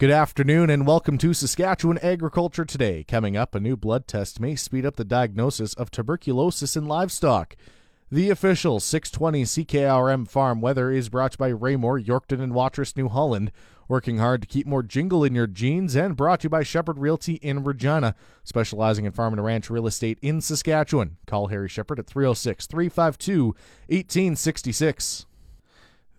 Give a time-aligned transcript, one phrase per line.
[0.00, 3.04] Good afternoon and welcome to Saskatchewan Agriculture Today.
[3.04, 7.54] Coming up, a new blood test may speed up the diagnosis of tuberculosis in livestock.
[8.10, 13.52] The official 620 CKRM farm weather is brought by Raymore, Yorkton, and Watrous, New Holland.
[13.88, 16.96] Working hard to keep more jingle in your jeans and brought to you by Shepherd
[16.96, 21.18] Realty in Regina, specializing in farm and ranch real estate in Saskatchewan.
[21.26, 23.48] Call Harry Shepherd at 306 352
[23.88, 25.26] 1866.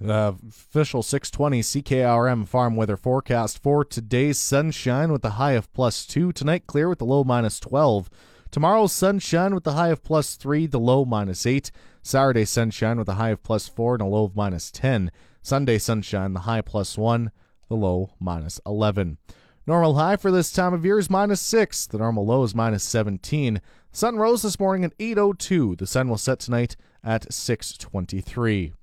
[0.04, 6.08] The official 620 CKRM farm weather forecast for today's sunshine with the high of plus
[6.08, 6.32] 2.
[6.32, 8.10] Tonight, clear with the low minus 12.
[8.50, 11.70] Tomorrow's sunshine with the high of plus 3, the low minus 8.
[12.02, 15.12] Saturday, sunshine with a high of plus 4 and a low of minus 10.
[15.44, 17.30] Sunday, sunshine, the high plus 1,
[17.70, 19.20] the low minus 11.
[19.68, 21.86] Normal high for this time of year is minus 6.
[21.86, 23.62] The normal low is minus 17.
[23.92, 25.78] Sun rose this morning at 8.02.
[25.78, 28.74] The sun will set tonight at 6.23.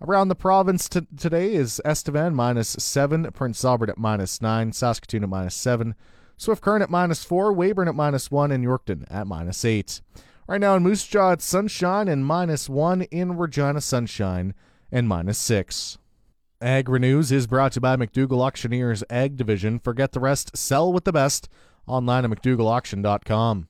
[0.00, 5.22] Around the province t- today is Estevan minus 7, Prince Albert at minus 9, Saskatoon
[5.22, 5.94] at minus 7,
[6.36, 10.00] Swift Current at minus 4, Weyburn at minus 1, and Yorkton at minus 8.
[10.48, 14.52] Right now in Moose Jaw, it's sunshine and minus 1, in Regina, sunshine
[14.90, 15.96] and minus 6.
[16.60, 19.78] Agri News is brought to you by McDougall Auctioneers Ag Division.
[19.78, 21.48] Forget the rest, sell with the best.
[21.86, 23.68] Online at McDougallAuction.com.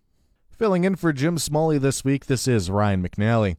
[0.51, 3.57] Filling in for Jim Smalley this week, this is Ryan McNally.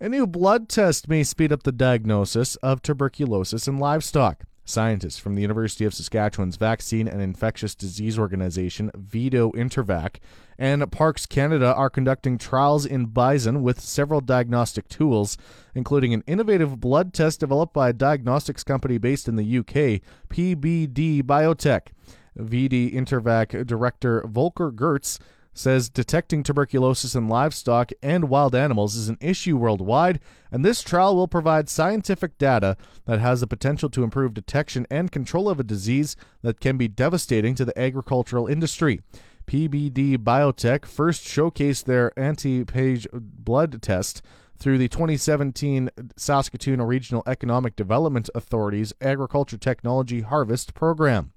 [0.00, 4.44] A new blood test may speed up the diagnosis of tuberculosis in livestock.
[4.64, 10.20] Scientists from the University of Saskatchewan's Vaccine and Infectious Disease Organization, VIDO Intervac,
[10.56, 15.36] and Parks Canada are conducting trials in bison with several diagnostic tools,
[15.74, 21.24] including an innovative blood test developed by a diagnostics company based in the UK, PBD
[21.24, 21.88] Biotech.
[22.36, 25.18] VIDO Intervac Director Volker Gerdts
[25.58, 30.20] says detecting tuberculosis in livestock and wild animals is an issue worldwide,
[30.52, 32.76] and this trial will provide scientific data
[33.06, 36.88] that has the potential to improve detection and control of a disease that can be
[36.88, 39.00] devastating to the agricultural industry.
[39.46, 44.22] PBD Biotech first showcased their Actiphage blood test
[44.58, 51.32] through the 2017 Saskatoon Regional Economic Development Authority's Agriculture Technology Harvest program.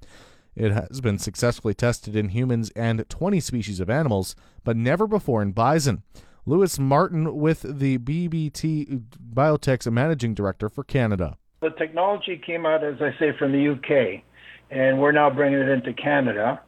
[0.55, 5.41] It has been successfully tested in humans and 20 species of animals, but never before
[5.41, 6.03] in bison.
[6.45, 9.03] Lewis Martin with the PBD
[9.33, 11.37] Biotech's managing director for Canada.
[11.61, 14.23] The technology came out, as I say, from the UK,
[14.71, 16.59] and we're now bringing it into Canada.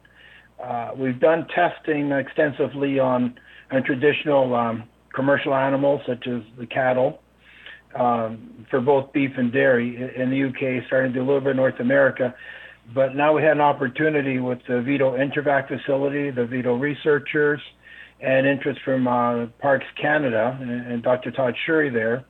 [0.62, 3.34] Uh, we've done testing extensively on,
[3.72, 7.20] on traditional um, commercial animals, such as the cattle,
[7.96, 11.50] um, for both beef and dairy in the UK, starting to do a little bit
[11.50, 12.34] in North America.
[12.92, 17.60] But now we had an opportunity with the VIDO Intervac facility, the Vito researchers,
[18.20, 21.30] and interest from uh, Parks Canada and, and Dr.
[21.30, 22.24] Todd Shury there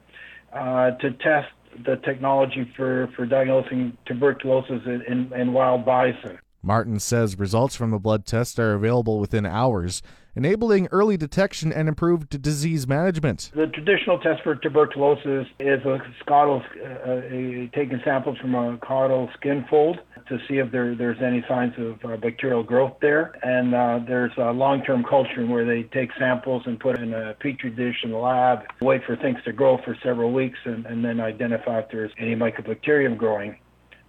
[0.53, 1.49] uh, to test
[1.85, 6.39] the technology for, for diagnosing tuberculosis in, in, in wild bison.
[6.63, 10.01] Martin says results from the blood test are available within hours,
[10.35, 13.51] enabling early detection and improved disease management.
[13.55, 19.29] The traditional test for tuberculosis is a caudal, uh, a, taking samples from a caudal
[19.37, 19.99] skin fold
[20.29, 23.35] to see if there, there's any signs of uh, bacterial growth there.
[23.43, 27.97] And uh, there's long-term culturing where they take samples and put in a petri dish
[28.05, 31.81] in the lab, wait for things to grow for several weeks, and, and then identify
[31.81, 33.57] if there's any mycobacterium growing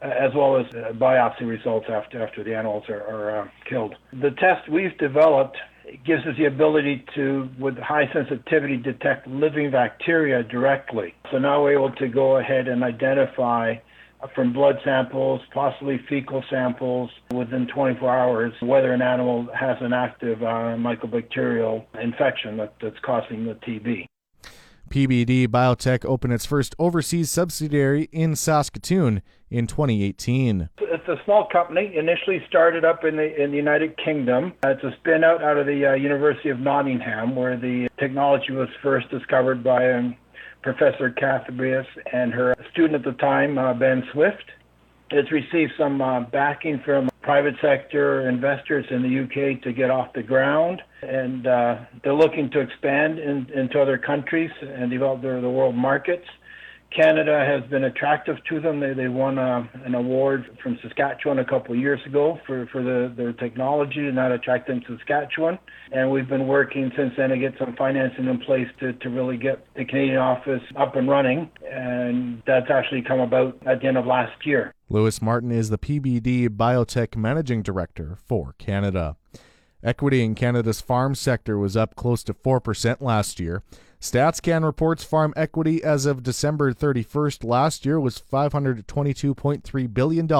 [0.01, 3.95] as well as uh, biopsy results after after the animals are, are uh, killed.
[4.11, 5.57] The test we've developed
[6.05, 11.13] gives us the ability to, with high sensitivity, detect living bacteria directly.
[11.31, 13.75] So now we're able to go ahead and identify
[14.33, 20.41] from blood samples, possibly fecal samples, within 24 hours, whether an animal has an active
[20.41, 24.05] uh, mycobacterial infection that, that's causing the TB.
[24.89, 30.69] PBD Biotech opened its first overseas subsidiary in Saskatoon in 2018.
[30.79, 31.95] It's a small company.
[31.95, 34.53] Initially started up in the in the United Kingdom.
[34.63, 38.69] It's a spin out out of the uh, University of Nottingham, where the technology was
[38.81, 40.15] first discovered by um,
[40.65, 44.43] Professor Cath Rees and her student at the time, uh, Ben Swift.
[45.11, 50.11] It's received some uh, backing from private sector investors in the UK to get off
[50.13, 55.39] the ground, and uh, they're looking to expand in, into other countries and develop their,
[55.39, 56.25] the world markets.
[56.95, 58.79] Canada has been attractive to them.
[58.79, 62.81] They, they won uh, an award from Saskatchewan a couple of years ago for, for
[62.81, 65.59] the, their technology and that attract them to Saskatchewan.
[65.91, 69.37] And we've been working since then to get some financing in place to, to really
[69.37, 71.49] get the Canadian office up and running.
[71.69, 74.73] And that's actually come about at the end of last year.
[74.89, 79.17] Lewis Martin is the PBD Biotech Managing Director for Canada.
[79.83, 83.61] Equity in Canada's farm sector was up close to 4% last year.
[84.05, 90.31] StatsCan reports farm equity as of December 31st last year was $522.3 billion,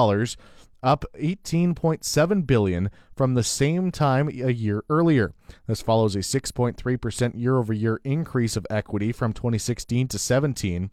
[0.84, 5.34] up 18.7 billion from the same time a year earlier.
[5.66, 10.92] This follows a 6.3% year-over-year increase of equity from 2016 to 17.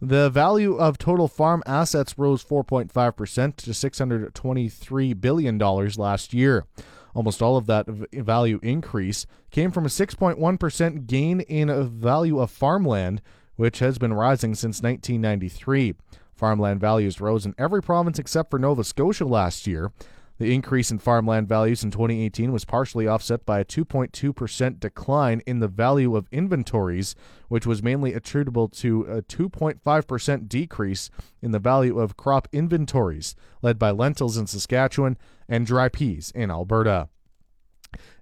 [0.00, 6.64] The value of total farm assets rose 4.5% to $623 billion last year.
[7.16, 13.22] Almost all of that value increase came from a 6.1% gain in value of farmland,
[13.56, 15.94] which has been rising since 1993.
[16.34, 19.92] Farmland values rose in every province except for Nova Scotia last year.
[20.38, 25.60] The increase in farmland values in 2018 was partially offset by a 2.2% decline in
[25.60, 27.14] the value of inventories,
[27.48, 31.10] which was mainly attributable to a 2.5% decrease
[31.40, 35.16] in the value of crop inventories, led by lentils in Saskatchewan
[35.48, 37.08] and dry peas in Alberta.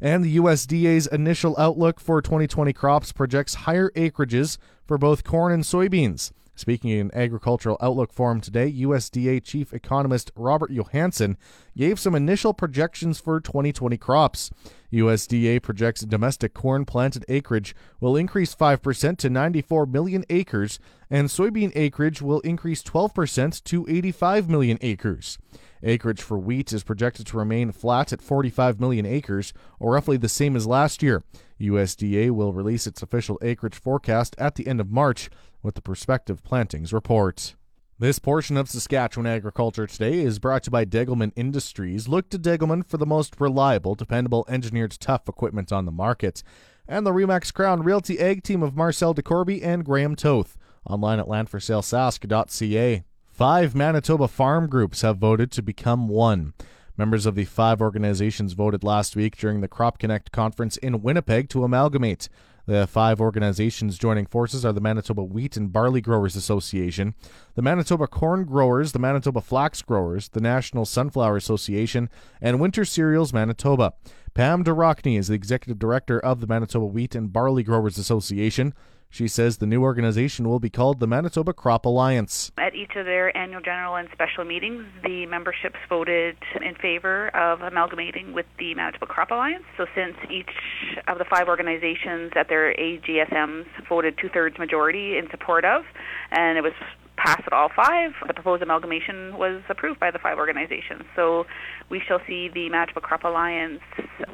[0.01, 4.57] And the USDA's initial outlook for 2020 crops projects higher acreages
[4.87, 6.31] for both corn and soybeans.
[6.57, 11.37] Speaking in Agricultural Outlook Forum today, USDA Chief Economist Robert Johansson
[11.77, 14.51] gave some initial projections for 2020 crops.
[14.93, 20.79] USDA projects domestic corn planted acreage will increase 5% to 94 million acres,
[21.11, 25.39] and soybean acreage will increase 12% to 85 million acres.
[25.83, 30.29] Acreage for wheat is projected to remain flat at 45 million acres, or roughly the
[30.29, 31.25] same as last year.
[31.61, 35.29] USDA will release its official acreage forecast at the end of March
[35.65, 37.57] with the prospective plantings report.
[37.99, 42.07] This portion of Saskatchewan Agriculture Today is brought to you by Degelman Industries.
[42.07, 46.43] Look to Degelman for the most reliable, dependable, engineered tough equipment on the market.
[46.87, 50.59] And the Remax Crown Realty Egg team of Marcel DeCorby and Graham Toth.
[50.89, 53.05] Online at landforsalesask.ca.
[53.27, 56.53] Five Manitoba farm groups have voted to become one.
[56.97, 61.49] Members of the five organizations voted last week during the Crop Connect conference in Winnipeg
[61.49, 62.29] to amalgamate.
[62.67, 67.15] The five organizations joining forces are the Manitoba Wheat and Barley Growers Association,
[67.57, 72.09] the Manitoba Corn Growers, the Manitoba Flax Growers, the National Sunflower Association,
[72.41, 73.93] and Winter Cereals Manitoba.
[74.33, 78.73] Pam de Rocquigny is the executive director of the Manitoba Wheat and Barley Growers Association.
[79.15, 82.51] She says the new organization will be called the Manitoba Crop Alliance.
[82.59, 87.61] At each of their annual general and special meetings, the memberships voted in favor of
[87.61, 89.63] amalgamating with the Manitoba Crop Alliance.
[89.77, 90.51] So, since each
[91.07, 95.85] of the five organizations at their AGSMs voted two thirds majority in support of,
[96.33, 96.73] and it was
[97.17, 98.11] passed at all five.
[98.27, 101.03] The proposed amalgamation was approved by the five organizations.
[101.15, 101.47] So
[101.89, 103.79] we shall see the Manitoba Crop Alliance.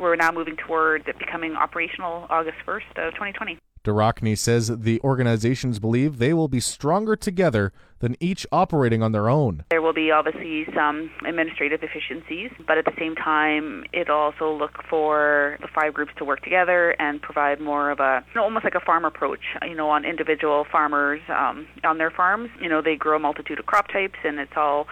[0.00, 3.58] We're now moving toward becoming operational August 1st of 2020.
[3.84, 9.28] DeRockney says the organizations believe they will be stronger together than each operating on their
[9.28, 9.64] own.
[9.70, 14.82] There will be obviously some administrative efficiencies, but at the same time, it'll also look
[14.88, 18.64] for the five groups to work together and provide more of a, you know, almost
[18.64, 22.50] like a farm approach, you know, on individual farmers um, on their farms.
[22.60, 24.88] You know, they grow a multitude of crop types and it's all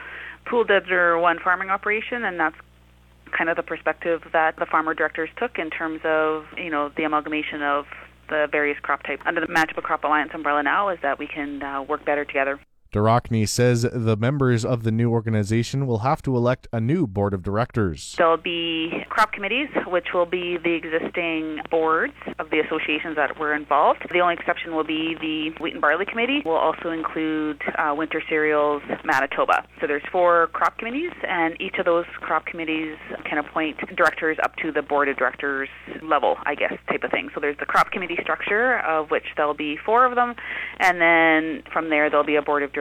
[0.46, 2.56] pooled under one farming operation, and that's
[3.36, 7.04] kind of the perspective that the farmer directors took in terms of, you know, the
[7.04, 7.84] amalgamation of
[8.28, 11.62] the various crop types under the Manitoba Crop Alliance umbrella now is that we can
[11.62, 12.60] uh, work better together.
[12.92, 17.34] DeRockney says the members of the new organization will have to elect a new board
[17.34, 18.14] of directors.
[18.16, 23.54] There'll be crop committees, which will be the existing boards of the associations that were
[23.54, 24.06] involved.
[24.10, 26.40] The only exception will be the wheat and barley committee.
[26.46, 29.66] Will also include uh, winter cereals Manitoba.
[29.82, 34.56] So there's four crop committees, and each of those crop committees can appoint directors up
[34.56, 35.68] to the board of directors
[36.02, 37.28] level, I guess, type of thing.
[37.34, 40.36] So there's the crop committee structure, of which there'll be four of them,
[40.78, 42.77] and then from there there'll be a board of directors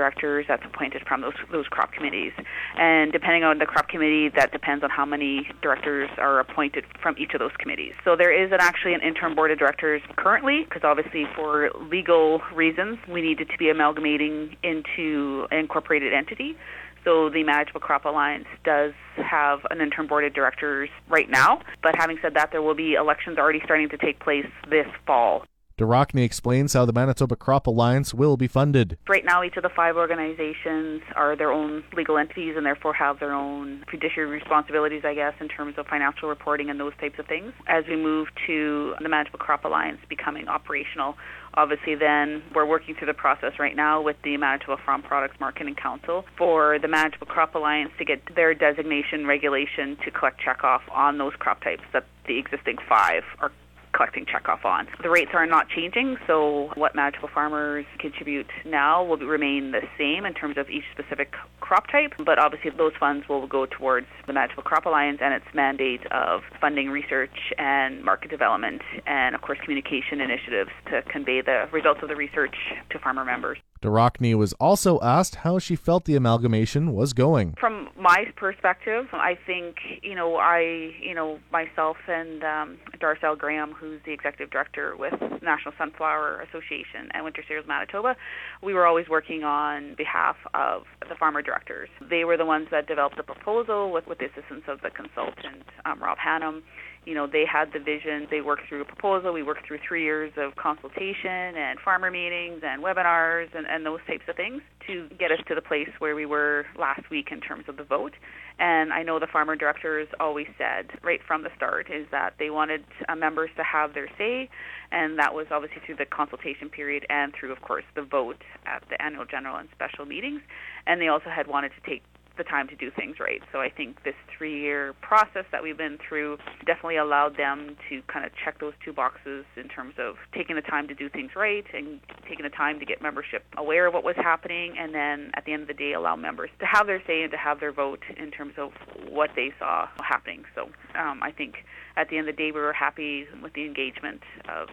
[0.47, 2.33] that's appointed from those those crop committees.
[2.77, 7.15] And depending on the crop committee, that depends on how many directors are appointed from
[7.17, 7.93] each of those committees.
[8.03, 12.41] So there is an, actually an interim board of directors currently, because obviously for legal
[12.53, 16.57] reasons we needed to be amalgamating into an incorporated entity.
[17.03, 21.61] So the Manitoba Crop Alliance does have an interim board of directors right now.
[21.81, 25.45] But having said that, there will be elections already starting to take place this fall.
[25.77, 28.97] Durochny explains how the Manitoba Crop Alliance will be funded.
[29.07, 33.19] Right now, each of the five organizations are their own legal entities and therefore have
[33.19, 37.27] their own fiduciary responsibilities, I guess, in terms of financial reporting and those types of
[37.27, 37.53] things.
[37.67, 41.15] As we move to the Manitoba Crop Alliance becoming operational,
[41.53, 45.75] obviously then we're working through the process right now with the Manitoba Farm Products Marketing
[45.75, 51.19] Council for the Manitoba Crop Alliance to get their designation regulation to collect checkoff on
[51.19, 53.51] those crop types that the existing five are
[53.97, 54.87] collecting checkoff on.
[55.01, 60.23] The rates are not changing, so what Manitoba farmers contribute now will remain the same
[60.25, 64.33] in terms of each specific crop type, but obviously those funds will go towards the
[64.33, 69.57] Manitoba Crop Alliance and its mandate of funding research and market development and, of course,
[69.63, 72.55] communication initiatives to convey the results of the research
[72.91, 73.57] to farmer members.
[73.81, 77.53] de Rocquigny was also asked how she felt the amalgamation was going.
[77.59, 83.73] From my perspective, I think, you know, I, you know, myself and um, Darcel Graham,
[83.73, 88.15] who's the executive director with National Sunflower Association and Winter Cereals Manitoba,
[88.63, 91.89] we were always working on behalf of the farmer directors.
[92.09, 95.63] They were the ones that developed the proposal with, with the assistance of the consultant,
[95.85, 96.63] um, Rob Hannum
[97.07, 98.27] you know, they had the vision.
[98.29, 99.31] They worked through a proposal.
[99.31, 104.01] We worked through three years of consultation and farmer meetings and webinars and, and those
[104.05, 107.39] types of things to get us to the place where we were last week in
[107.39, 108.13] terms of the vote.
[108.59, 112.49] And I know the farmer directors always said right from the start is that they
[112.49, 114.49] wanted uh, members to have their say,
[114.91, 118.83] and that was obviously through the consultation period and through, of course, the vote at
[118.89, 120.41] the annual general and special meetings.
[120.87, 122.03] And they also had wanted to take
[122.37, 123.41] the time to do things right.
[123.51, 128.01] So I think this three year process that we've been through definitely allowed them to
[128.11, 131.31] kind of check those two boxes in terms of taking the time to do things
[131.35, 135.31] right and taking the time to get membership aware of what was happening and then
[135.35, 137.59] at the end of the day allow members to have their say and to have
[137.59, 138.71] their vote in terms of
[139.09, 140.43] what they saw happening.
[140.55, 141.55] So um, I think
[141.95, 144.69] at the end of the day we were happy with the engagement of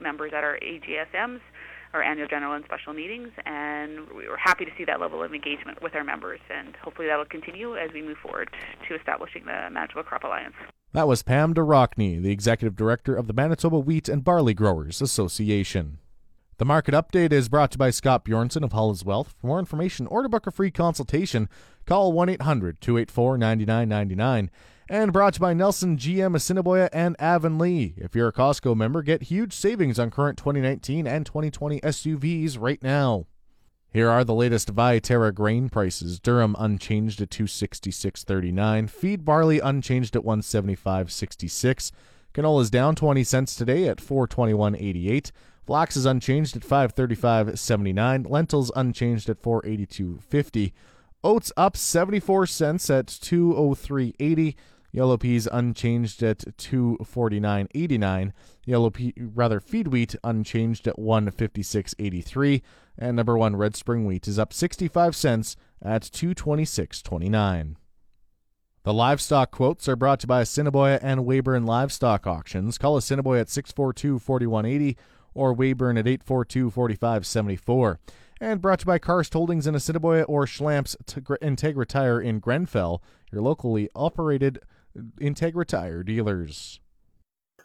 [0.00, 1.40] members at our AGSMs
[1.92, 5.34] our annual general and special meetings, and we were happy to see that level of
[5.34, 8.50] engagement with our members, and hopefully that will continue as we move forward
[8.88, 10.54] to establishing the Manitoba Crop Alliance.
[10.92, 15.02] That was Pam de Rocquigny, the executive director of the Manitoba Wheat and Barley Growers
[15.02, 15.98] Association.
[16.58, 19.34] The market update is brought to you by Scott Bjornson of Hull Wealth.
[19.38, 21.48] For more information or to book a free consultation,
[21.86, 24.50] call 1 800 284 9999
[24.88, 27.94] and brought to you by Nelson GM Assiniboia and Avonlea.
[27.96, 32.82] If you're a Costco member, get huge savings on current 2019 and 2020 SUVs right
[32.82, 33.26] now.
[33.90, 36.20] Here are the latest Viterra grain prices.
[36.20, 38.90] Durham unchanged at 266.39.
[38.90, 41.92] Feed barley unchanged at 175.66.
[42.34, 45.32] Canola is down 20 cents today at 421.88.
[45.66, 48.30] Flax is unchanged at 535.79.
[48.30, 50.72] Lentils unchanged at 482.50.
[51.24, 54.54] Oats up 74 cents at 203.80.
[54.98, 58.32] Yellow peas unchanged at 249.89.
[58.64, 62.62] Yellow pea, rather feed wheat unchanged at 156.83,
[62.98, 67.76] and number 1 red spring wheat is up 65 cents at 226.29.
[68.82, 72.76] The livestock quotes are brought to you by Assiniboia and Weyburn Livestock Auctions.
[72.76, 74.96] Call Assiniboia at 642-4180
[75.32, 77.98] or Weyburn at 842-4574.
[78.40, 83.00] And brought to you by Karst Holdings in Assiniboia or Schlamps Integra Tire in Grenfell,
[83.30, 84.58] your locally operated
[85.20, 86.80] Integra Tire dealers.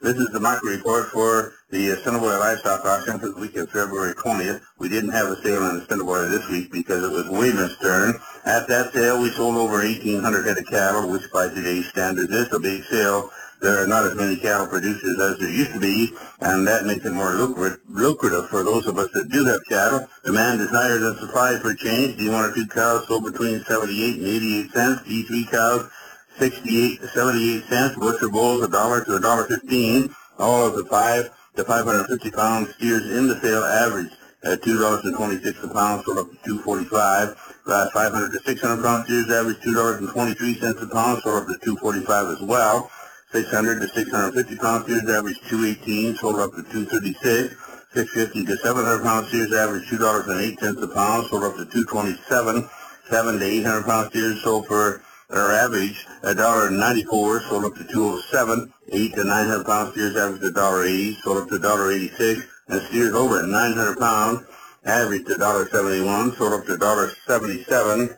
[0.02, 4.14] This is the market report for the Assiniboia Livestock Auction for the week of February
[4.16, 4.62] 20th.
[4.78, 8.16] We didn't have a sale in Assiniboia this week because it was Weyburn's turn.
[8.44, 12.52] At that sale, we sold over 1,800 head of cattle, which by today's standards is
[12.52, 13.32] a big sale.
[13.62, 16.12] There are not as many cattle producers as there used to be,
[16.42, 20.06] and that makes it more lucrative for those of us that do have cattle.
[20.26, 22.20] Demand is higher than supply for change.
[22.20, 25.02] D1 or 2 cows sold between 78 and 88 cents.
[25.04, 25.90] D3 cows
[26.38, 27.96] 68 to 78 cents.
[27.98, 30.14] Butcher bulls a dollar to a dollar fifteen.
[30.40, 34.12] All of the five to 550 pound steers in the sale average
[34.44, 37.36] at two dollars and twenty six a pound, sold up to two forty five.
[37.66, 41.44] 500 to 600 pound steers average two dollars and twenty three cents a pound, sold
[41.44, 42.90] up to two forty five as well.
[43.32, 47.56] 600 to 650 pound steers average 218, sold up to 236.
[47.94, 51.56] 650 to 700 pound steers average two dollars and eight cents a pound, sold up
[51.56, 52.68] to 227.
[53.10, 55.02] Seven to 800 pound steers sold for
[55.34, 58.72] our average a dollar ninety-four, sold up to two oh seven.
[58.92, 61.92] Eight to nine hundred pound steers averaged a dollar eighty, sold up to a dollar
[61.92, 62.42] eighty-six.
[62.68, 64.46] And steers over at nine hundred pounds
[64.86, 68.18] averaged a dollar seventy-one, sold up to a dollar seventy-seven.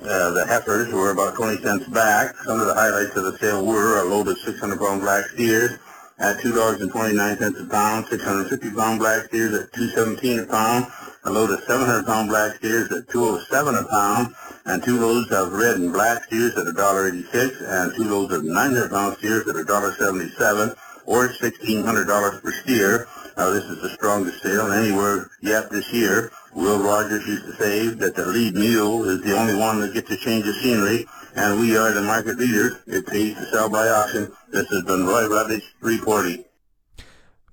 [0.00, 2.34] Uh, the heifers were about 20 cents back.
[2.44, 5.78] Some of the highlights of the sale were a load of 600 pound black steers
[6.18, 10.86] at $2.29 a pound, 650 pound black steers at 217 a pound,
[11.24, 15.52] a load of 700 pound black steers at 207 a pound, and two loads of
[15.52, 20.76] red and black steers at $1.86, and two loads of 900 pound steers at $1.77,
[21.06, 23.08] or $1,600 per steer.
[23.36, 26.30] Now this is the strongest sale anywhere yet this year.
[26.54, 30.08] Will Rogers used to say that the lead mule is the only one that gets
[30.10, 32.74] to change the scenery, and we are the market leaders.
[32.86, 34.30] It pays to sell by auction.
[34.50, 36.44] This has been Roy Rutledge reporting.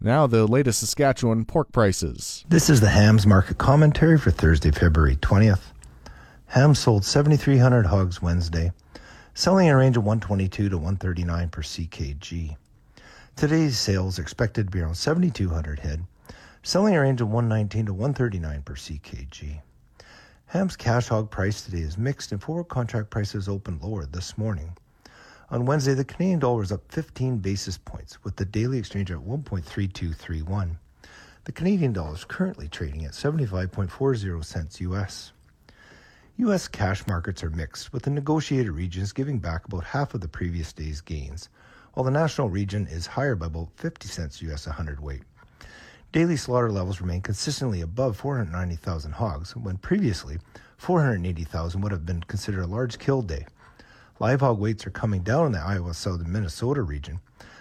[0.02, 2.46] Now, the latest Saskatchewan pork prices.
[2.48, 5.74] This is the hams market commentary for Thursday, February 20th.
[6.54, 8.72] Hams sold 7,300 hogs Wednesday,
[9.36, 12.58] selling in a range of 122 to 139 per ckg.
[13.36, 16.04] Today's sales expected to be around 7,200 head,
[16.64, 19.62] selling in a range of 119 to 139 per ckg.
[20.48, 24.76] Ham's cash hog price today is mixed and forward contract prices opened lower this morning.
[25.52, 29.20] On Wednesday, the Canadian dollar was up 15 basis points, with the daily exchange at
[29.20, 30.78] 1.3231.
[31.44, 35.32] The Canadian dollar is currently trading at 75.40 cents US.
[36.40, 36.70] U.S.
[36.70, 40.72] cash markets are mixed, with the negotiated regions giving back about half of the previous
[40.72, 41.50] day's gains,
[41.94, 45.24] while the national region is higher by about 50 cents US a hundredweight.
[46.14, 50.38] Daily slaughter levels remain consistently above 490,000 hogs, when previously
[50.78, 53.46] 480,000 would have been considered a large kill day.
[54.22, 57.20] Live hog weights are coming down in the Iowa, southern Minnesota region,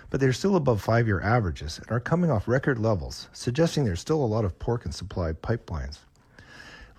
[0.08, 3.99] but they're still above five year averages and are coming off record levels, suggesting there's
[3.99, 5.99] still a lot of pork and supply pipelines.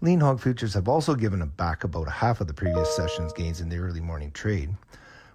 [0.01, 3.67] Lean hog futures have also given back about half of the previous session's gains in
[3.67, 4.73] the early morning trade.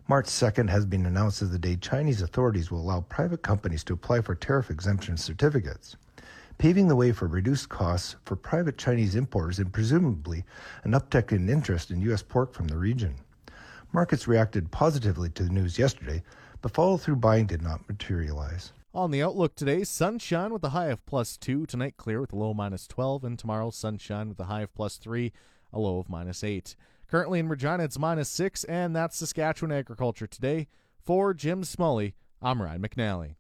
[0.08, 3.92] March 2nd has been announced as the day Chinese authorities will allow private companies to
[3.92, 5.96] apply for tariff exemption certificates,
[6.56, 10.42] paving the way for reduced costs for private Chinese importers and presumably
[10.84, 12.22] an uptick in interest in U.S.
[12.22, 13.16] pork from the region.
[13.92, 16.22] Markets reacted positively to the news yesterday,
[16.62, 18.72] but follow through buying did not materialize.
[18.94, 22.36] On the outlook today, sunshine with a high of plus 2, tonight clear with a
[22.36, 25.32] low minus 12, and tomorrow sunshine with a high of plus 3,
[25.72, 26.76] a low of minus 8.
[27.08, 30.68] Currently in Regina, it's minus 6, and that's Saskatchewan Agriculture Today.
[30.96, 33.34] For Jim Smalley, I'm Ryan McNally.